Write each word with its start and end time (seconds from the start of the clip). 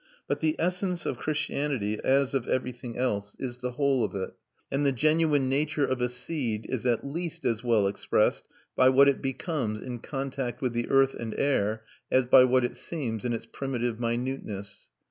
But 0.27 0.39
the 0.39 0.55
essence 0.57 1.05
of 1.05 1.19
Christianity, 1.19 1.99
as 2.03 2.33
of 2.33 2.47
everything 2.47 2.97
else, 2.97 3.35
is 3.37 3.59
the 3.59 3.73
whole 3.73 4.03
of 4.03 4.15
it; 4.15 4.33
and 4.71 4.83
the 4.83 4.91
genuine 4.91 5.47
nature 5.47 5.85
of 5.85 6.01
a 6.01 6.09
seed 6.09 6.65
is 6.67 6.87
at 6.87 7.05
least 7.05 7.45
as 7.45 7.63
well 7.63 7.85
expressed 7.85 8.45
by 8.75 8.89
what 8.89 9.07
it 9.07 9.21
becomes 9.21 9.79
in 9.79 9.99
contact 9.99 10.59
with 10.59 10.73
the 10.73 10.89
earth 10.89 11.13
and 11.13 11.35
air 11.37 11.83
as 12.09 12.25
by 12.25 12.45
what 12.45 12.65
it 12.65 12.77
seems 12.77 13.23
in 13.25 13.31
its 13.31 13.45
primitive 13.45 13.99
minuteness. 13.99 14.89